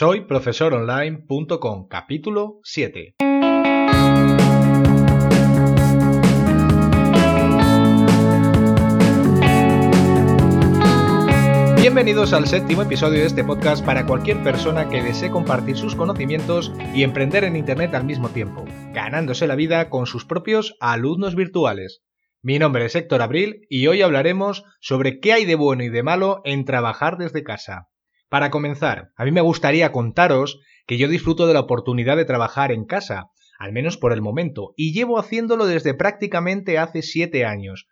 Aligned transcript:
Soy 0.00 0.20
profesoronline.com, 0.26 1.88
capítulo 1.88 2.60
7. 2.62 3.16
Bienvenidos 11.80 12.32
al 12.32 12.46
séptimo 12.46 12.82
episodio 12.82 13.18
de 13.18 13.26
este 13.26 13.42
podcast 13.42 13.84
para 13.84 14.06
cualquier 14.06 14.40
persona 14.44 14.88
que 14.88 15.02
desee 15.02 15.32
compartir 15.32 15.76
sus 15.76 15.96
conocimientos 15.96 16.72
y 16.94 17.02
emprender 17.02 17.42
en 17.42 17.56
Internet 17.56 17.92
al 17.96 18.04
mismo 18.04 18.28
tiempo, 18.28 18.66
ganándose 18.94 19.48
la 19.48 19.56
vida 19.56 19.90
con 19.90 20.06
sus 20.06 20.24
propios 20.24 20.76
alumnos 20.78 21.34
virtuales. 21.34 22.04
Mi 22.40 22.60
nombre 22.60 22.84
es 22.84 22.94
Héctor 22.94 23.20
Abril 23.20 23.66
y 23.68 23.88
hoy 23.88 24.02
hablaremos 24.02 24.62
sobre 24.80 25.18
qué 25.18 25.32
hay 25.32 25.44
de 25.44 25.56
bueno 25.56 25.82
y 25.82 25.88
de 25.88 26.04
malo 26.04 26.40
en 26.44 26.64
trabajar 26.64 27.18
desde 27.18 27.42
casa. 27.42 27.88
Para 28.28 28.50
comenzar, 28.50 29.10
a 29.16 29.24
mí 29.24 29.30
me 29.30 29.40
gustaría 29.40 29.90
contaros 29.90 30.60
que 30.86 30.98
yo 30.98 31.08
disfruto 31.08 31.46
de 31.46 31.54
la 31.54 31.60
oportunidad 31.60 32.16
de 32.16 32.26
trabajar 32.26 32.72
en 32.72 32.84
casa, 32.84 33.30
al 33.58 33.72
menos 33.72 33.96
por 33.96 34.12
el 34.12 34.20
momento, 34.20 34.74
y 34.76 34.92
llevo 34.92 35.18
haciéndolo 35.18 35.66
desde 35.66 35.94
prácticamente 35.94 36.78
hace 36.78 37.02
siete 37.02 37.46
años. 37.46 37.88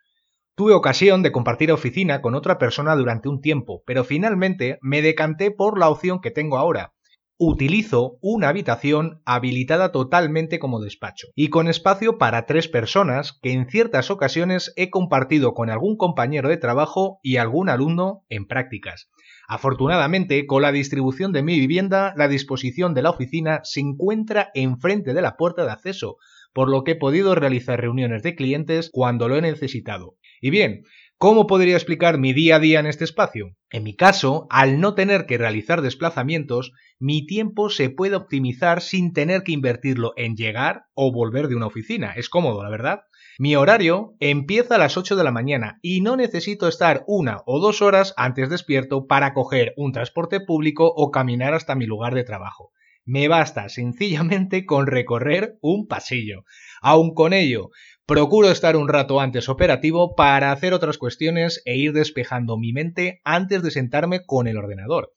Tuve 0.55 0.73
ocasión 0.73 1.23
de 1.23 1.31
compartir 1.31 1.71
oficina 1.71 2.21
con 2.21 2.35
otra 2.35 2.57
persona 2.57 2.95
durante 2.95 3.29
un 3.29 3.41
tiempo, 3.41 3.83
pero 3.85 4.03
finalmente 4.03 4.77
me 4.81 5.01
decanté 5.01 5.51
por 5.51 5.79
la 5.79 5.89
opción 5.89 6.21
que 6.21 6.31
tengo 6.31 6.57
ahora. 6.57 6.93
Utilizo 7.39 8.17
una 8.21 8.49
habitación 8.49 9.21
habilitada 9.23 9.91
totalmente 9.91 10.57
como 10.57 10.79
despacho 10.79 11.27
y 11.35 11.49
con 11.49 11.67
espacio 11.67 12.17
para 12.17 12.47
tres 12.47 12.67
personas 12.67 13.37
que 13.43 13.51
en 13.51 13.69
ciertas 13.69 14.09
ocasiones 14.09 14.73
he 14.75 14.89
compartido 14.89 15.53
con 15.53 15.69
algún 15.69 15.97
compañero 15.97 16.49
de 16.49 16.57
trabajo 16.57 17.19
y 17.21 17.37
algún 17.37 17.69
alumno 17.69 18.25
en 18.29 18.47
prácticas. 18.47 19.11
Afortunadamente, 19.47 20.47
con 20.47 20.63
la 20.63 20.71
distribución 20.71 21.31
de 21.31 21.43
mi 21.43 21.59
vivienda, 21.59 22.15
la 22.17 22.27
disposición 22.27 22.95
de 22.95 23.03
la 23.03 23.11
oficina 23.11 23.61
se 23.63 23.81
encuentra 23.81 24.49
enfrente 24.55 25.13
de 25.13 25.21
la 25.21 25.37
puerta 25.37 25.63
de 25.63 25.71
acceso, 25.71 26.17
por 26.53 26.71
lo 26.71 26.83
que 26.83 26.93
he 26.93 26.95
podido 26.95 27.35
realizar 27.35 27.79
reuniones 27.79 28.23
de 28.23 28.33
clientes 28.33 28.89
cuando 28.91 29.27
lo 29.27 29.35
he 29.35 29.41
necesitado. 29.41 30.17
Y 30.41 30.49
bien, 30.49 30.85
¿Cómo 31.19 31.47
podría 31.47 31.73
explicar 31.73 32.19
mi 32.19 32.31
día 32.31 32.57
a 32.57 32.59
día 32.59 32.79
en 32.79 32.85
este 32.85 33.03
espacio? 33.03 33.55
En 33.71 33.81
mi 33.81 33.95
caso, 33.95 34.45
al 34.51 34.79
no 34.79 34.93
tener 34.93 35.25
que 35.25 35.39
realizar 35.39 35.81
desplazamientos, 35.81 36.73
mi 36.99 37.25
tiempo 37.25 37.71
se 37.71 37.89
puede 37.89 38.15
optimizar 38.15 38.83
sin 38.83 39.13
tener 39.13 39.41
que 39.41 39.51
invertirlo 39.51 40.13
en 40.15 40.35
llegar 40.35 40.83
o 40.93 41.11
volver 41.11 41.47
de 41.47 41.55
una 41.55 41.65
oficina. 41.65 42.13
Es 42.15 42.29
cómodo, 42.29 42.61
la 42.61 42.69
verdad. 42.69 42.99
Mi 43.39 43.55
horario 43.55 44.13
empieza 44.19 44.75
a 44.75 44.77
las 44.77 44.95
8 44.95 45.15
de 45.15 45.23
la 45.23 45.31
mañana 45.31 45.79
y 45.81 46.01
no 46.01 46.17
necesito 46.17 46.67
estar 46.67 47.03
una 47.07 47.41
o 47.47 47.59
dos 47.59 47.81
horas 47.81 48.13
antes 48.15 48.51
despierto 48.51 49.07
para 49.07 49.33
coger 49.33 49.73
un 49.75 49.93
transporte 49.93 50.39
público 50.39 50.85
o 50.85 51.09
caminar 51.09 51.55
hasta 51.55 51.73
mi 51.73 51.87
lugar 51.87 52.13
de 52.13 52.25
trabajo. 52.25 52.73
Me 53.09 53.29
basta 53.29 53.69
sencillamente 53.69 54.65
con 54.65 54.85
recorrer 54.85 55.57
un 55.61 55.87
pasillo. 55.87 56.43
Aun 56.81 57.13
con 57.13 57.31
ello, 57.31 57.69
procuro 58.05 58.51
estar 58.51 58.75
un 58.75 58.89
rato 58.89 59.21
antes 59.21 59.47
operativo 59.47 60.13
para 60.13 60.51
hacer 60.51 60.73
otras 60.73 60.97
cuestiones 60.97 61.61
e 61.63 61.77
ir 61.77 61.93
despejando 61.93 62.57
mi 62.57 62.73
mente 62.73 63.21
antes 63.23 63.63
de 63.63 63.71
sentarme 63.71 64.25
con 64.25 64.45
el 64.45 64.57
ordenador. 64.57 65.13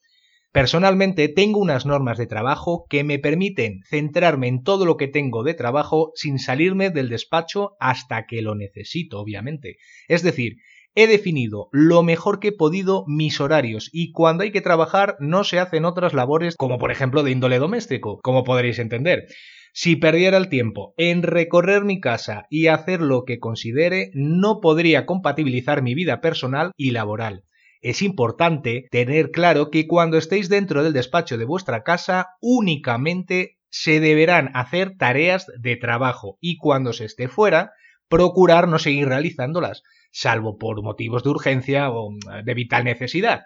Personalmente 0.51 1.29
tengo 1.29 1.61
unas 1.61 1.85
normas 1.85 2.17
de 2.17 2.27
trabajo 2.27 2.85
que 2.89 3.05
me 3.05 3.19
permiten 3.19 3.83
centrarme 3.89 4.49
en 4.49 4.63
todo 4.63 4.83
lo 4.83 4.97
que 4.97 5.07
tengo 5.07 5.43
de 5.43 5.53
trabajo 5.53 6.11
sin 6.13 6.39
salirme 6.39 6.89
del 6.89 7.07
despacho 7.07 7.77
hasta 7.79 8.25
que 8.25 8.41
lo 8.41 8.53
necesito, 8.53 9.21
obviamente. 9.21 9.77
Es 10.09 10.23
decir, 10.23 10.57
he 10.93 11.07
definido 11.07 11.69
lo 11.71 12.03
mejor 12.03 12.41
que 12.41 12.49
he 12.49 12.51
podido 12.51 13.05
mis 13.07 13.39
horarios 13.39 13.89
y 13.93 14.11
cuando 14.11 14.43
hay 14.43 14.51
que 14.51 14.59
trabajar 14.59 15.15
no 15.19 15.45
se 15.45 15.57
hacen 15.57 15.85
otras 15.85 16.13
labores 16.13 16.57
como 16.57 16.79
por 16.79 16.91
ejemplo 16.91 17.23
de 17.23 17.31
índole 17.31 17.57
doméstico, 17.57 18.19
como 18.21 18.43
podréis 18.43 18.79
entender. 18.79 19.27
Si 19.71 19.95
perdiera 19.95 20.35
el 20.35 20.49
tiempo 20.49 20.93
en 20.97 21.23
recorrer 21.23 21.85
mi 21.85 22.01
casa 22.01 22.45
y 22.49 22.67
hacer 22.67 22.99
lo 22.99 23.23
que 23.23 23.39
considere, 23.39 24.11
no 24.13 24.59
podría 24.59 25.05
compatibilizar 25.05 25.81
mi 25.81 25.95
vida 25.95 26.19
personal 26.19 26.71
y 26.75 26.91
laboral 26.91 27.45
es 27.81 28.01
importante 28.01 28.87
tener 28.91 29.31
claro 29.31 29.69
que 29.69 29.87
cuando 29.87 30.17
estéis 30.17 30.49
dentro 30.49 30.83
del 30.83 30.93
despacho 30.93 31.37
de 31.37 31.45
vuestra 31.45 31.83
casa 31.83 32.29
únicamente 32.39 33.57
se 33.69 33.99
deberán 33.99 34.51
hacer 34.53 34.97
tareas 34.97 35.47
de 35.59 35.77
trabajo 35.77 36.37
y 36.41 36.57
cuando 36.57 36.93
se 36.93 37.05
esté 37.05 37.27
fuera 37.27 37.71
procurar 38.07 38.67
no 38.67 38.77
seguir 38.77 39.07
realizándolas, 39.07 39.83
salvo 40.11 40.57
por 40.57 40.83
motivos 40.83 41.23
de 41.23 41.29
urgencia 41.29 41.89
o 41.89 42.09
de 42.43 42.53
vital 42.53 42.83
necesidad. 42.83 43.43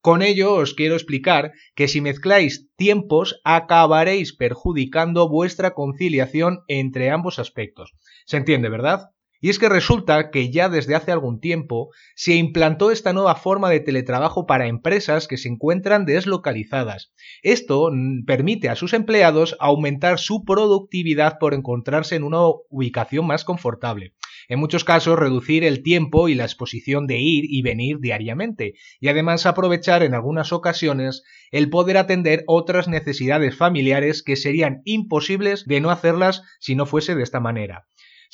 Con 0.00 0.22
ello 0.22 0.54
os 0.54 0.74
quiero 0.74 0.94
explicar 0.94 1.52
que 1.74 1.88
si 1.88 2.00
mezcláis 2.00 2.68
tiempos 2.76 3.40
acabaréis 3.42 4.36
perjudicando 4.36 5.28
vuestra 5.28 5.72
conciliación 5.72 6.60
entre 6.68 7.10
ambos 7.10 7.38
aspectos. 7.38 7.92
¿Se 8.26 8.36
entiende, 8.36 8.68
verdad? 8.68 9.13
Y 9.44 9.50
es 9.50 9.58
que 9.58 9.68
resulta 9.68 10.30
que 10.30 10.50
ya 10.50 10.70
desde 10.70 10.94
hace 10.94 11.12
algún 11.12 11.38
tiempo 11.38 11.90
se 12.14 12.34
implantó 12.34 12.90
esta 12.90 13.12
nueva 13.12 13.34
forma 13.34 13.68
de 13.68 13.80
teletrabajo 13.80 14.46
para 14.46 14.68
empresas 14.68 15.28
que 15.28 15.36
se 15.36 15.50
encuentran 15.50 16.06
deslocalizadas. 16.06 17.12
Esto 17.42 17.90
permite 18.26 18.70
a 18.70 18.74
sus 18.74 18.94
empleados 18.94 19.54
aumentar 19.60 20.18
su 20.18 20.44
productividad 20.46 21.36
por 21.38 21.52
encontrarse 21.52 22.16
en 22.16 22.22
una 22.24 22.38
ubicación 22.70 23.26
más 23.26 23.44
confortable. 23.44 24.14
En 24.48 24.60
muchos 24.60 24.82
casos 24.82 25.18
reducir 25.18 25.62
el 25.62 25.82
tiempo 25.82 26.30
y 26.30 26.34
la 26.34 26.44
exposición 26.44 27.06
de 27.06 27.18
ir 27.18 27.44
y 27.46 27.60
venir 27.60 27.98
diariamente 28.00 28.72
y 28.98 29.08
además 29.08 29.44
aprovechar 29.44 30.02
en 30.02 30.14
algunas 30.14 30.54
ocasiones 30.54 31.22
el 31.50 31.68
poder 31.68 31.98
atender 31.98 32.44
otras 32.46 32.88
necesidades 32.88 33.54
familiares 33.54 34.22
que 34.22 34.36
serían 34.36 34.80
imposibles 34.86 35.66
de 35.66 35.82
no 35.82 35.90
hacerlas 35.90 36.40
si 36.60 36.74
no 36.74 36.86
fuese 36.86 37.14
de 37.14 37.22
esta 37.22 37.40
manera. 37.40 37.84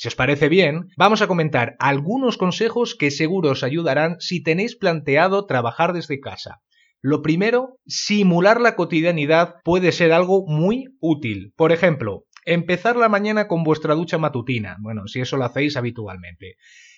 Si 0.01 0.07
os 0.07 0.15
parece 0.15 0.49
bien, 0.49 0.87
vamos 0.97 1.21
a 1.21 1.27
comentar 1.27 1.75
algunos 1.77 2.35
consejos 2.35 2.95
que 2.95 3.11
seguro 3.11 3.51
os 3.51 3.61
ayudarán 3.61 4.15
si 4.17 4.41
tenéis 4.41 4.75
planteado 4.75 5.45
trabajar 5.45 5.93
desde 5.93 6.19
casa. 6.19 6.63
Lo 7.03 7.21
primero, 7.21 7.77
simular 7.85 8.59
la 8.59 8.75
cotidianidad 8.75 9.57
puede 9.63 9.91
ser 9.91 10.11
algo 10.11 10.43
muy 10.47 10.85
útil. 11.01 11.53
Por 11.55 11.71
ejemplo, 11.71 12.23
empezar 12.45 12.95
la 12.95 13.09
mañana 13.09 13.47
con 13.47 13.63
vuestra 13.63 13.93
ducha 13.93 14.17
matutina, 14.17 14.77
bueno, 14.79 15.05
si 15.05 15.21
eso 15.21 15.37
lo 15.37 15.45
hacéis 15.45 15.77
habitualmente, 15.77 16.55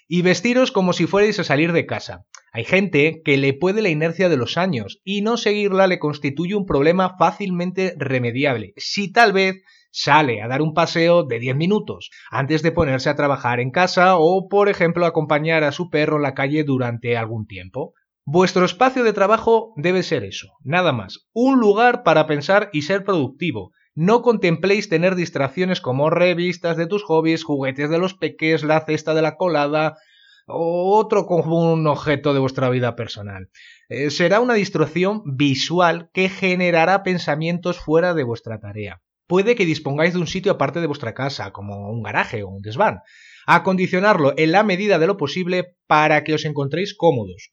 y 0.07 0.21
vestiros 0.21 0.71
como 0.71 0.93
si 0.93 1.05
fuerais 1.05 1.37
a 1.39 1.43
salir 1.43 1.73
de 1.73 1.85
casa. 1.85 2.23
Hay 2.53 2.63
gente 2.63 3.21
que 3.25 3.35
le 3.35 3.53
puede 3.53 3.81
la 3.81 3.89
inercia 3.89 4.29
de 4.29 4.37
los 4.37 4.57
años 4.57 5.01
y 5.03 5.23
no 5.23 5.35
seguirla 5.35 5.87
le 5.87 5.99
constituye 5.99 6.55
un 6.55 6.65
problema 6.65 7.17
fácilmente 7.17 7.95
remediable. 7.97 8.71
Si 8.77 9.11
tal 9.11 9.33
vez 9.33 9.61
sale 9.93 10.41
a 10.41 10.47
dar 10.47 10.63
un 10.63 10.73
paseo 10.73 11.23
de 11.23 11.39
10 11.39 11.55
minutos 11.55 12.09
antes 12.31 12.63
de 12.63 12.71
ponerse 12.71 13.09
a 13.09 13.15
trabajar 13.15 13.59
en 13.59 13.69
casa 13.69 14.17
o, 14.17 14.47
por 14.49 14.67
ejemplo, 14.67 15.05
acompañar 15.05 15.63
a 15.63 15.71
su 15.71 15.91
perro 15.91 16.17
en 16.17 16.23
la 16.23 16.33
calle 16.33 16.63
durante 16.63 17.15
algún 17.15 17.45
tiempo. 17.45 17.93
Vuestro 18.25 18.65
espacio 18.65 19.03
de 19.03 19.13
trabajo 19.13 19.73
debe 19.77 20.01
ser 20.01 20.23
eso, 20.23 20.53
nada 20.63 20.93
más, 20.93 21.29
un 21.31 21.59
lugar 21.59 22.03
para 22.03 22.25
pensar 22.25 22.69
y 22.73 22.81
ser 22.81 23.03
productivo. 23.03 23.71
No 23.93 24.23
contempléis 24.23 24.89
tener 24.89 25.13
distracciones 25.13 25.79
como 25.79 26.09
revistas 26.09 26.75
de 26.75 26.87
tus 26.87 27.03
hobbies, 27.03 27.43
juguetes 27.43 27.91
de 27.91 27.99
los 27.99 28.15
peques, 28.15 28.63
la 28.63 28.83
cesta 28.85 29.13
de 29.13 29.21
la 29.21 29.35
colada 29.35 29.97
o 30.47 30.97
otro 30.97 31.27
un 31.27 31.85
objeto 31.85 32.33
de 32.33 32.39
vuestra 32.39 32.69
vida 32.69 32.95
personal. 32.95 33.49
Eh, 33.89 34.09
será 34.09 34.39
una 34.39 34.55
distracción 34.55 35.21
visual 35.25 36.09
que 36.13 36.29
generará 36.29 37.03
pensamientos 37.03 37.79
fuera 37.79 38.15
de 38.15 38.23
vuestra 38.23 38.59
tarea. 38.59 39.01
Puede 39.33 39.55
que 39.55 39.65
dispongáis 39.65 40.13
de 40.13 40.19
un 40.19 40.27
sitio 40.27 40.51
aparte 40.51 40.79
de 40.79 40.85
vuestra 40.85 41.15
casa, 41.15 41.51
como 41.51 41.89
un 41.89 42.03
garaje 42.03 42.43
o 42.43 42.49
un 42.49 42.61
desván. 42.61 42.99
Acondicionarlo 43.47 44.35
en 44.37 44.51
la 44.51 44.61
medida 44.61 44.99
de 44.99 45.07
lo 45.07 45.17
posible 45.17 45.75
para 45.87 46.23
que 46.23 46.35
os 46.35 46.45
encontréis 46.45 46.95
cómodos. 46.95 47.49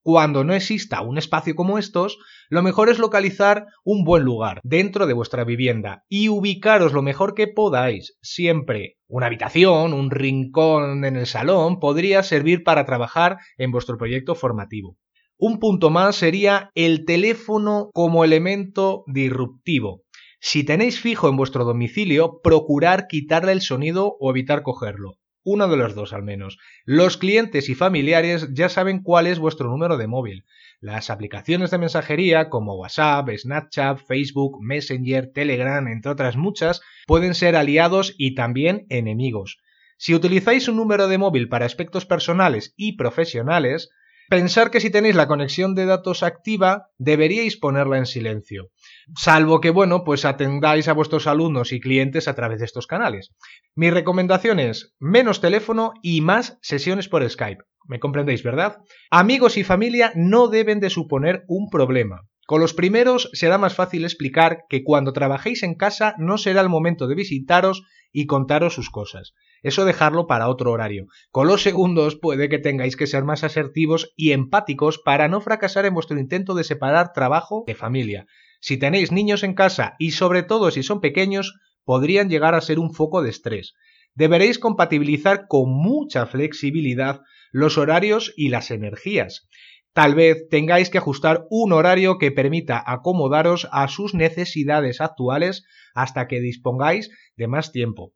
Cuando 0.00 0.44
no 0.44 0.54
exista 0.54 1.02
un 1.02 1.18
espacio 1.18 1.56
como 1.56 1.76
estos, 1.76 2.18
lo 2.50 2.62
mejor 2.62 2.88
es 2.88 3.00
localizar 3.00 3.66
un 3.82 4.04
buen 4.04 4.22
lugar 4.22 4.60
dentro 4.62 5.08
de 5.08 5.12
vuestra 5.12 5.42
vivienda 5.42 6.04
y 6.08 6.28
ubicaros 6.28 6.92
lo 6.92 7.02
mejor 7.02 7.34
que 7.34 7.48
podáis. 7.48 8.16
Siempre 8.22 8.98
una 9.08 9.26
habitación, 9.26 9.92
un 9.92 10.12
rincón 10.12 11.04
en 11.04 11.16
el 11.16 11.26
salón 11.26 11.80
podría 11.80 12.22
servir 12.22 12.62
para 12.62 12.86
trabajar 12.86 13.38
en 13.58 13.72
vuestro 13.72 13.98
proyecto 13.98 14.36
formativo. 14.36 14.98
Un 15.36 15.58
punto 15.58 15.90
más 15.90 16.14
sería 16.14 16.70
el 16.76 17.04
teléfono 17.04 17.90
como 17.92 18.22
elemento 18.22 19.02
disruptivo. 19.08 20.03
Si 20.46 20.62
tenéis 20.62 21.00
fijo 21.00 21.30
en 21.30 21.38
vuestro 21.38 21.64
domicilio, 21.64 22.42
procurar 22.42 23.06
quitarle 23.06 23.52
el 23.52 23.62
sonido 23.62 24.18
o 24.20 24.30
evitar 24.30 24.62
cogerlo. 24.62 25.14
Uno 25.42 25.68
de 25.68 25.78
los 25.78 25.94
dos 25.94 26.12
al 26.12 26.22
menos. 26.22 26.58
Los 26.84 27.16
clientes 27.16 27.70
y 27.70 27.74
familiares 27.74 28.50
ya 28.52 28.68
saben 28.68 29.02
cuál 29.02 29.26
es 29.26 29.38
vuestro 29.38 29.70
número 29.70 29.96
de 29.96 30.06
móvil. 30.06 30.44
Las 30.80 31.08
aplicaciones 31.08 31.70
de 31.70 31.78
mensajería 31.78 32.50
como 32.50 32.74
WhatsApp, 32.74 33.30
Snapchat, 33.34 34.00
Facebook, 34.06 34.62
Messenger, 34.62 35.32
Telegram, 35.32 35.88
entre 35.88 36.12
otras 36.12 36.36
muchas, 36.36 36.82
pueden 37.06 37.34
ser 37.34 37.56
aliados 37.56 38.14
y 38.18 38.34
también 38.34 38.84
enemigos. 38.90 39.62
Si 39.96 40.14
utilizáis 40.14 40.68
un 40.68 40.76
número 40.76 41.08
de 41.08 41.16
móvil 41.16 41.48
para 41.48 41.64
aspectos 41.64 42.04
personales 42.04 42.74
y 42.76 42.98
profesionales, 42.98 43.88
pensar 44.28 44.70
que 44.70 44.80
si 44.80 44.90
tenéis 44.90 45.14
la 45.14 45.26
conexión 45.26 45.74
de 45.74 45.86
datos 45.86 46.22
activa, 46.22 46.90
deberíais 46.98 47.56
ponerla 47.56 47.96
en 47.96 48.04
silencio. 48.04 48.68
Salvo 49.16 49.60
que, 49.60 49.70
bueno, 49.70 50.04
pues 50.04 50.24
atendáis 50.24 50.88
a 50.88 50.92
vuestros 50.92 51.26
alumnos 51.26 51.72
y 51.72 51.80
clientes 51.80 52.28
a 52.28 52.34
través 52.34 52.58
de 52.58 52.64
estos 52.64 52.86
canales. 52.86 53.30
Mi 53.74 53.90
recomendación 53.90 54.60
es 54.60 54.94
menos 54.98 55.40
teléfono 55.40 55.92
y 56.02 56.20
más 56.20 56.58
sesiones 56.62 57.08
por 57.08 57.28
Skype. 57.28 57.64
¿Me 57.86 58.00
comprendéis, 58.00 58.42
verdad? 58.42 58.78
Amigos 59.10 59.56
y 59.56 59.64
familia 59.64 60.12
no 60.14 60.48
deben 60.48 60.80
de 60.80 60.90
suponer 60.90 61.44
un 61.48 61.68
problema. 61.70 62.22
Con 62.46 62.60
los 62.60 62.74
primeros 62.74 63.30
será 63.32 63.56
más 63.56 63.74
fácil 63.74 64.04
explicar 64.04 64.64
que 64.68 64.84
cuando 64.84 65.14
trabajéis 65.14 65.62
en 65.62 65.74
casa 65.74 66.14
no 66.18 66.36
será 66.36 66.60
el 66.60 66.68
momento 66.68 67.06
de 67.06 67.14
visitaros 67.14 67.84
y 68.12 68.26
contaros 68.26 68.74
sus 68.74 68.90
cosas. 68.90 69.32
Eso 69.62 69.86
dejarlo 69.86 70.26
para 70.26 70.48
otro 70.48 70.70
horario. 70.70 71.06
Con 71.30 71.48
los 71.48 71.62
segundos 71.62 72.16
puede 72.16 72.50
que 72.50 72.58
tengáis 72.58 72.96
que 72.96 73.06
ser 73.06 73.24
más 73.24 73.44
asertivos 73.44 74.12
y 74.14 74.32
empáticos 74.32 74.98
para 74.98 75.26
no 75.26 75.40
fracasar 75.40 75.86
en 75.86 75.94
vuestro 75.94 76.18
intento 76.18 76.54
de 76.54 76.64
separar 76.64 77.14
trabajo 77.14 77.64
de 77.66 77.74
familia. 77.74 78.26
Si 78.64 78.78
tenéis 78.78 79.12
niños 79.12 79.42
en 79.42 79.52
casa 79.52 79.94
y 79.98 80.12
sobre 80.12 80.42
todo 80.42 80.70
si 80.70 80.82
son 80.82 81.02
pequeños, 81.02 81.60
podrían 81.84 82.30
llegar 82.30 82.54
a 82.54 82.62
ser 82.62 82.78
un 82.78 82.94
foco 82.94 83.20
de 83.20 83.28
estrés. 83.28 83.74
Deberéis 84.14 84.58
compatibilizar 84.58 85.48
con 85.48 85.68
mucha 85.68 86.24
flexibilidad 86.24 87.20
los 87.52 87.76
horarios 87.76 88.32
y 88.38 88.48
las 88.48 88.70
energías. 88.70 89.46
Tal 89.92 90.14
vez 90.14 90.48
tengáis 90.48 90.88
que 90.88 90.96
ajustar 90.96 91.44
un 91.50 91.74
horario 91.74 92.16
que 92.16 92.30
permita 92.30 92.82
acomodaros 92.86 93.68
a 93.70 93.86
sus 93.88 94.14
necesidades 94.14 95.02
actuales 95.02 95.66
hasta 95.94 96.26
que 96.26 96.40
dispongáis 96.40 97.10
de 97.36 97.48
más 97.48 97.70
tiempo. 97.70 98.14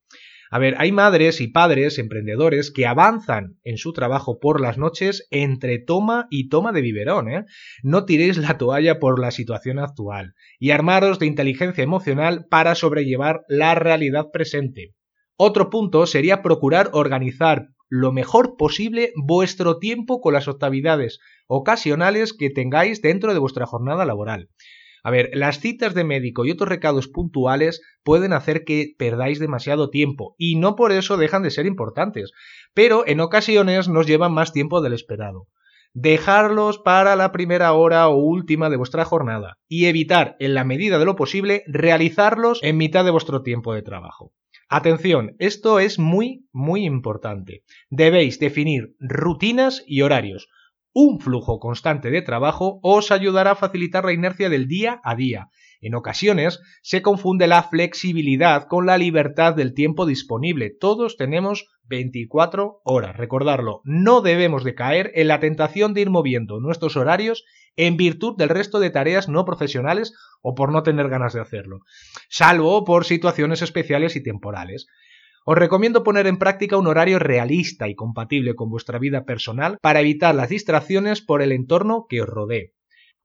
A 0.50 0.58
ver, 0.58 0.74
hay 0.78 0.92
madres 0.92 1.40
y 1.40 1.48
padres 1.48 1.98
emprendedores 1.98 2.70
que 2.70 2.86
avanzan 2.86 3.58
en 3.64 3.76
su 3.76 3.92
trabajo 3.92 4.38
por 4.38 4.60
las 4.60 4.78
noches 4.78 5.26
entre 5.30 5.78
toma 5.78 6.26
y 6.30 6.48
toma 6.48 6.72
de 6.72 6.80
biberón, 6.80 7.30
¿eh? 7.30 7.44
No 7.82 8.04
tiréis 8.04 8.38
la 8.38 8.56
toalla 8.58 8.98
por 8.98 9.18
la 9.20 9.30
situación 9.30 9.78
actual 9.78 10.34
y 10.58 10.70
armaros 10.70 11.18
de 11.18 11.26
inteligencia 11.26 11.84
emocional 11.84 12.46
para 12.48 12.74
sobrellevar 12.74 13.42
la 13.48 13.74
realidad 13.74 14.26
presente. 14.32 14.94
Otro 15.36 15.70
punto 15.70 16.06
sería 16.06 16.42
procurar 16.42 16.90
organizar 16.92 17.68
lo 17.88 18.12
mejor 18.12 18.56
posible 18.56 19.12
vuestro 19.16 19.78
tiempo 19.78 20.20
con 20.20 20.34
las 20.34 20.48
actividades 20.48 21.20
ocasionales 21.46 22.32
que 22.32 22.50
tengáis 22.50 23.00
dentro 23.00 23.32
de 23.32 23.38
vuestra 23.38 23.66
jornada 23.66 24.04
laboral. 24.04 24.48
A 25.08 25.10
ver, 25.10 25.31
las 25.32 25.60
citas 25.60 25.94
de 25.94 26.05
médico 26.05 26.44
y 26.44 26.50
otros 26.50 26.69
recados 26.69 27.08
puntuales 27.08 27.81
pueden 28.02 28.34
hacer 28.34 28.64
que 28.64 28.93
perdáis 28.99 29.38
demasiado 29.38 29.88
tiempo 29.88 30.34
y 30.37 30.56
no 30.56 30.76
por 30.76 30.93
eso 30.93 31.16
dejan 31.16 31.43
de 31.43 31.50
ser 31.50 31.64
importantes, 31.64 32.32
pero 32.75 33.06
en 33.06 33.20
ocasiones 33.20 33.88
nos 33.88 34.06
llevan 34.06 34.34
más 34.34 34.52
tiempo 34.52 34.82
del 34.82 34.93
esperado. 34.93 35.46
Dejarlos 35.94 36.76
para 36.76 37.16
la 37.16 37.32
primera 37.32 37.72
hora 37.72 38.06
o 38.08 38.16
última 38.16 38.69
de 38.69 38.76
vuestra 38.76 39.06
jornada 39.06 39.56
y 39.66 39.87
evitar, 39.87 40.37
en 40.40 40.52
la 40.52 40.64
medida 40.64 40.99
de 40.99 41.06
lo 41.06 41.16
posible, 41.16 41.62
realizarlos 41.69 42.60
en 42.62 42.76
mitad 42.76 43.06
de 43.06 43.10
vuestro 43.10 43.40
tiempo 43.40 43.72
de 43.72 43.81
trabajo. 43.81 44.34
Atención, 44.69 45.37
esto 45.38 45.81
es 45.81 45.99
muy, 45.99 46.46
muy 46.52 46.84
importante. 46.84 47.62
Debéis 47.88 48.38
definir 48.38 48.94
rutinas 49.00 49.82
y 49.87 50.02
horarios. 50.02 50.49
Un 50.93 51.20
flujo 51.20 51.61
constante 51.61 52.11
de 52.11 52.23
trabajo 52.23 52.81
os 52.82 53.11
ayudará 53.11 53.52
a 53.52 53.56
facilitar 53.56 54.05
la 54.05 54.12
inercia 54.12 54.49
del 54.49 54.67
día 54.67 55.00
a 55.05 55.14
día. 55.14 55.49
En 55.81 55.94
ocasiones 55.94 56.61
se 56.82 57.02
confunde 57.02 57.46
la 57.46 57.62
flexibilidad 57.62 58.67
con 58.67 58.87
la 58.87 58.99
libertad 58.99 59.55
del 59.55 59.75
tiempo 59.75 60.06
disponible. 60.06 60.70
Todos 60.70 61.17
tenemos 61.17 61.69
24 61.85 62.81
horas. 62.85 63.17
Recordarlo, 63.17 63.81
no 63.85 64.20
debemos 64.20 64.64
de 64.64 64.75
caer 64.75 65.12
en 65.14 65.29
la 65.29 65.40
tentación 65.40 65.94
de 65.94 66.00
ir 66.00 66.11
moviendo 66.11 66.61
nuestros 66.61 66.96
horarios 66.96 67.44
en 67.76 67.96
virtud 67.96 68.37
del 68.37 68.49
resto 68.49 68.81
de 68.81 68.91
tareas 68.91 69.29
no 69.29 69.44
profesionales 69.44 70.12
o 70.43 70.55
por 70.55 70.73
no 70.73 70.82
tener 70.82 71.08
ganas 71.08 71.32
de 71.32 71.41
hacerlo, 71.41 71.81
salvo 72.29 72.84
por 72.84 73.05
situaciones 73.05 73.62
especiales 73.62 74.17
y 74.17 74.23
temporales. 74.23 74.88
Os 75.50 75.56
recomiendo 75.56 76.04
poner 76.04 76.26
en 76.26 76.36
práctica 76.36 76.76
un 76.76 76.86
horario 76.88 77.18
realista 77.18 77.88
y 77.88 77.94
compatible 77.94 78.54
con 78.54 78.68
vuestra 78.68 78.98
vida 78.98 79.24
personal 79.24 79.78
para 79.80 80.00
evitar 80.00 80.34
las 80.34 80.50
distracciones 80.50 81.22
por 81.22 81.40
el 81.40 81.52
entorno 81.52 82.04
que 82.06 82.20
os 82.20 82.28
rodee. 82.28 82.74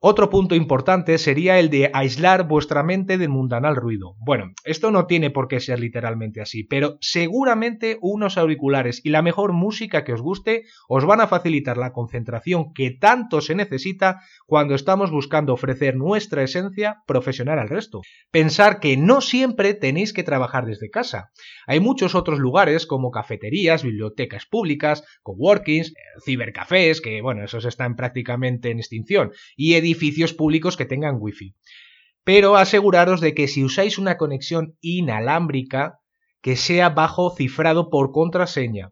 Otro 0.05 0.29
punto 0.29 0.53
importante 0.53 1.17
sería 1.17 1.59
el 1.59 1.69
de 1.69 1.89
aislar 1.93 2.45
vuestra 2.45 2.83
mente 2.83 3.17
del 3.17 3.29
mundanal 3.29 3.77
ruido. 3.77 4.17
Bueno, 4.19 4.51
esto 4.65 4.91
no 4.91 5.05
tiene 5.05 5.29
por 5.29 5.47
qué 5.47 5.61
ser 5.61 5.79
literalmente 5.79 6.41
así, 6.41 6.65
pero 6.65 6.97
seguramente 6.99 7.99
unos 8.01 8.37
auriculares 8.37 8.99
y 9.05 9.11
la 9.11 9.21
mejor 9.21 9.53
música 9.53 10.03
que 10.03 10.11
os 10.11 10.21
guste 10.21 10.63
os 10.89 11.05
van 11.05 11.21
a 11.21 11.27
facilitar 11.27 11.77
la 11.77 11.93
concentración 11.93 12.73
que 12.73 12.91
tanto 12.91 13.39
se 13.39 13.55
necesita 13.55 14.19
cuando 14.45 14.75
estamos 14.75 15.09
buscando 15.09 15.53
ofrecer 15.53 15.95
nuestra 15.95 16.43
esencia 16.43 16.97
profesional 17.07 17.57
al 17.57 17.69
resto. 17.69 18.01
Pensar 18.29 18.81
que 18.81 18.97
no 18.97 19.21
siempre 19.21 19.73
tenéis 19.73 20.11
que 20.11 20.23
trabajar 20.23 20.65
desde 20.65 20.89
casa. 20.89 21.29
Hay 21.65 21.79
muchos 21.79 22.13
otros 22.13 22.39
lugares 22.39 22.85
como 22.85 23.09
cafeterías, 23.09 23.83
bibliotecas 23.83 24.45
públicas, 24.47 25.05
coworkings, 25.21 25.93
cibercafés, 26.25 26.99
que 26.99 27.21
bueno, 27.21 27.45
esos 27.45 27.63
están 27.63 27.95
prácticamente 27.95 28.69
en 28.69 28.79
extinción, 28.79 29.31
y 29.55 29.75
públicos 30.33 30.77
que 30.77 30.85
tengan 30.85 31.17
wifi. 31.19 31.55
Pero 32.23 32.55
aseguraros 32.55 33.21
de 33.21 33.33
que 33.33 33.47
si 33.47 33.63
usáis 33.63 33.97
una 33.97 34.17
conexión 34.17 34.77
inalámbrica, 34.81 35.99
que 36.41 36.55
sea 36.55 36.89
bajo 36.89 37.35
cifrado 37.35 37.89
por 37.89 38.11
contraseña, 38.11 38.91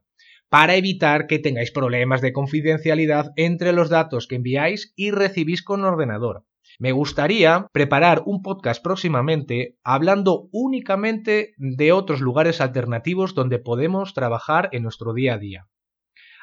para 0.49 0.75
evitar 0.75 1.27
que 1.27 1.39
tengáis 1.39 1.71
problemas 1.71 2.21
de 2.21 2.33
confidencialidad 2.33 3.31
entre 3.37 3.71
los 3.71 3.89
datos 3.89 4.27
que 4.27 4.35
enviáis 4.35 4.91
y 4.97 5.11
recibís 5.11 5.63
con 5.63 5.83
ordenador. 5.85 6.45
Me 6.77 6.91
gustaría 6.91 7.67
preparar 7.71 8.23
un 8.25 8.41
podcast 8.41 8.83
próximamente 8.83 9.77
hablando 9.83 10.49
únicamente 10.51 11.53
de 11.57 11.91
otros 11.91 12.21
lugares 12.21 12.59
alternativos 12.59 13.35
donde 13.35 13.59
podemos 13.59 14.13
trabajar 14.13 14.67
en 14.71 14.83
nuestro 14.83 15.13
día 15.13 15.35
a 15.35 15.37
día. 15.37 15.67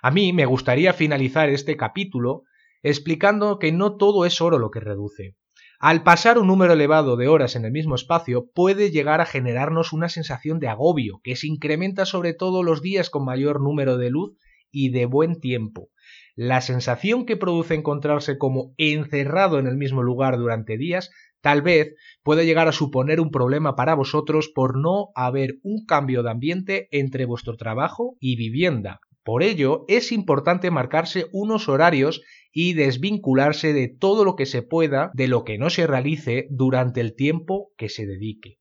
A 0.00 0.10
mí 0.10 0.32
me 0.32 0.46
gustaría 0.46 0.92
finalizar 0.92 1.48
este 1.48 1.76
capítulo 1.76 2.44
explicando 2.82 3.58
que 3.58 3.72
no 3.72 3.96
todo 3.96 4.24
es 4.24 4.40
oro 4.40 4.58
lo 4.58 4.70
que 4.70 4.80
reduce. 4.80 5.36
Al 5.80 6.02
pasar 6.02 6.38
un 6.38 6.48
número 6.48 6.72
elevado 6.72 7.16
de 7.16 7.28
horas 7.28 7.54
en 7.54 7.64
el 7.64 7.70
mismo 7.70 7.94
espacio 7.94 8.50
puede 8.52 8.90
llegar 8.90 9.20
a 9.20 9.26
generarnos 9.26 9.92
una 9.92 10.08
sensación 10.08 10.58
de 10.58 10.66
agobio, 10.66 11.20
que 11.22 11.36
se 11.36 11.46
incrementa 11.46 12.04
sobre 12.04 12.34
todo 12.34 12.64
los 12.64 12.82
días 12.82 13.10
con 13.10 13.24
mayor 13.24 13.60
número 13.60 13.96
de 13.96 14.10
luz 14.10 14.36
y 14.72 14.90
de 14.90 15.06
buen 15.06 15.40
tiempo. 15.40 15.90
La 16.34 16.60
sensación 16.60 17.26
que 17.26 17.36
produce 17.36 17.74
encontrarse 17.74 18.38
como 18.38 18.74
encerrado 18.76 19.58
en 19.58 19.66
el 19.66 19.76
mismo 19.76 20.02
lugar 20.02 20.36
durante 20.36 20.76
días 20.76 21.10
tal 21.40 21.62
vez 21.62 21.94
puede 22.22 22.44
llegar 22.44 22.68
a 22.68 22.72
suponer 22.72 23.20
un 23.20 23.30
problema 23.30 23.76
para 23.76 23.94
vosotros 23.94 24.50
por 24.52 24.76
no 24.76 25.10
haber 25.14 25.58
un 25.62 25.84
cambio 25.86 26.22
de 26.22 26.30
ambiente 26.30 26.88
entre 26.90 27.24
vuestro 27.24 27.56
trabajo 27.56 28.16
y 28.20 28.36
vivienda. 28.36 29.00
Por 29.28 29.42
ello, 29.42 29.84
es 29.88 30.10
importante 30.10 30.70
marcarse 30.70 31.26
unos 31.32 31.68
horarios 31.68 32.22
y 32.50 32.72
desvincularse 32.72 33.74
de 33.74 33.86
todo 33.88 34.24
lo 34.24 34.36
que 34.36 34.46
se 34.46 34.62
pueda 34.62 35.10
de 35.12 35.28
lo 35.28 35.44
que 35.44 35.58
no 35.58 35.68
se 35.68 35.86
realice 35.86 36.46
durante 36.48 37.02
el 37.02 37.14
tiempo 37.14 37.74
que 37.76 37.90
se 37.90 38.06
dedique. 38.06 38.57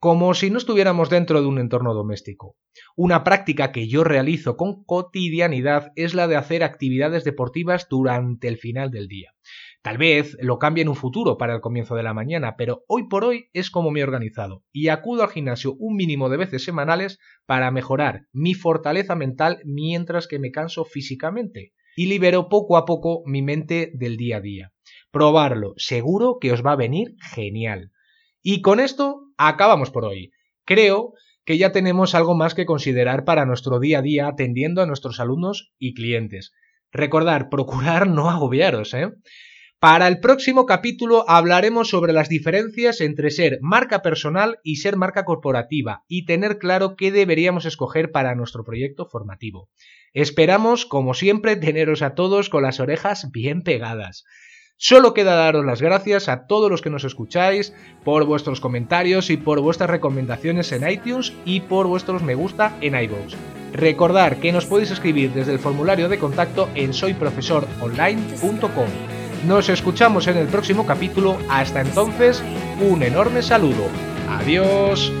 Como 0.00 0.32
si 0.34 0.48
no 0.48 0.58
estuviéramos 0.58 1.10
dentro 1.10 1.40
de 1.40 1.48
un 1.48 1.58
entorno 1.58 1.92
doméstico. 1.92 2.56
Una 2.94 3.24
práctica 3.24 3.72
que 3.72 3.88
yo 3.88 4.04
realizo 4.04 4.56
con 4.56 4.84
cotidianidad 4.84 5.90
es 5.96 6.14
la 6.14 6.28
de 6.28 6.36
hacer 6.36 6.62
actividades 6.62 7.24
deportivas 7.24 7.88
durante 7.90 8.46
el 8.46 8.58
final 8.58 8.92
del 8.92 9.08
día. 9.08 9.32
Tal 9.82 9.98
vez 9.98 10.36
lo 10.40 10.60
cambie 10.60 10.82
en 10.82 10.88
un 10.88 10.94
futuro 10.94 11.36
para 11.36 11.52
el 11.52 11.60
comienzo 11.60 11.96
de 11.96 12.04
la 12.04 12.14
mañana, 12.14 12.54
pero 12.56 12.84
hoy 12.86 13.08
por 13.08 13.24
hoy 13.24 13.50
es 13.52 13.72
como 13.72 13.90
me 13.90 13.98
he 13.98 14.04
organizado 14.04 14.62
y 14.70 14.86
acudo 14.86 15.24
al 15.24 15.30
gimnasio 15.30 15.74
un 15.80 15.96
mínimo 15.96 16.28
de 16.28 16.36
veces 16.36 16.62
semanales 16.62 17.18
para 17.44 17.72
mejorar 17.72 18.26
mi 18.32 18.54
fortaleza 18.54 19.16
mental 19.16 19.58
mientras 19.64 20.28
que 20.28 20.38
me 20.38 20.52
canso 20.52 20.84
físicamente 20.84 21.72
y 21.96 22.06
libero 22.06 22.48
poco 22.48 22.76
a 22.76 22.84
poco 22.84 23.22
mi 23.26 23.42
mente 23.42 23.90
del 23.94 24.16
día 24.16 24.36
a 24.36 24.40
día. 24.40 24.72
Probarlo, 25.10 25.74
seguro 25.76 26.38
que 26.40 26.52
os 26.52 26.64
va 26.64 26.72
a 26.72 26.76
venir 26.76 27.16
genial. 27.34 27.90
Y 28.42 28.62
con 28.62 28.80
esto 28.80 29.22
acabamos 29.36 29.90
por 29.90 30.04
hoy. 30.04 30.30
Creo 30.64 31.12
que 31.44 31.58
ya 31.58 31.72
tenemos 31.72 32.14
algo 32.14 32.34
más 32.34 32.54
que 32.54 32.66
considerar 32.66 33.24
para 33.24 33.46
nuestro 33.46 33.80
día 33.80 34.00
a 34.00 34.02
día 34.02 34.28
atendiendo 34.28 34.82
a 34.82 34.86
nuestros 34.86 35.18
alumnos 35.18 35.72
y 35.78 35.94
clientes. 35.94 36.52
Recordar, 36.92 37.48
procurar 37.48 38.06
no 38.08 38.28
agobiaros, 38.30 38.94
¿eh? 38.94 39.10
Para 39.80 40.08
el 40.08 40.18
próximo 40.18 40.66
capítulo 40.66 41.24
hablaremos 41.30 41.88
sobre 41.88 42.12
las 42.12 42.28
diferencias 42.28 43.00
entre 43.00 43.30
ser 43.30 43.60
marca 43.62 44.02
personal 44.02 44.58
y 44.64 44.76
ser 44.76 44.96
marca 44.96 45.24
corporativa 45.24 46.02
y 46.08 46.24
tener 46.24 46.58
claro 46.58 46.96
qué 46.96 47.12
deberíamos 47.12 47.64
escoger 47.64 48.10
para 48.10 48.34
nuestro 48.34 48.64
proyecto 48.64 49.06
formativo. 49.06 49.68
Esperamos, 50.12 50.84
como 50.84 51.14
siempre, 51.14 51.54
teneros 51.54 52.02
a 52.02 52.16
todos 52.16 52.48
con 52.48 52.64
las 52.64 52.80
orejas 52.80 53.30
bien 53.30 53.62
pegadas. 53.62 54.24
Solo 54.80 55.12
queda 55.12 55.34
daros 55.34 55.66
las 55.66 55.82
gracias 55.82 56.28
a 56.28 56.46
todos 56.46 56.70
los 56.70 56.82
que 56.82 56.90
nos 56.90 57.02
escucháis 57.02 57.74
por 58.04 58.24
vuestros 58.24 58.60
comentarios 58.60 59.28
y 59.28 59.36
por 59.36 59.60
vuestras 59.60 59.90
recomendaciones 59.90 60.70
en 60.70 60.88
iTunes 60.88 61.32
y 61.44 61.58
por 61.60 61.88
vuestros 61.88 62.22
me 62.22 62.36
gusta 62.36 62.76
en 62.80 62.94
iVoox. 62.94 63.34
Recordar 63.72 64.36
que 64.36 64.52
nos 64.52 64.66
podéis 64.66 64.92
escribir 64.92 65.32
desde 65.32 65.52
el 65.52 65.58
formulario 65.58 66.08
de 66.08 66.20
contacto 66.20 66.68
en 66.76 66.94
soyprofesoronline.com. 66.94 68.88
Nos 69.48 69.68
escuchamos 69.68 70.28
en 70.28 70.36
el 70.36 70.46
próximo 70.46 70.86
capítulo. 70.86 71.36
Hasta 71.50 71.80
entonces, 71.80 72.40
un 72.80 73.02
enorme 73.02 73.42
saludo. 73.42 73.84
Adiós. 74.28 75.12